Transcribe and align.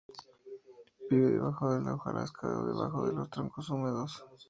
Vive 1.11 1.29
debajo 1.29 1.71
de 1.75 1.81
la 1.83 1.93
hojarasca 1.93 2.47
o 2.47 2.65
debajo 2.65 3.05
de 3.05 3.13
los 3.13 3.29
troncos 3.29 3.69
húmedos. 3.69 4.25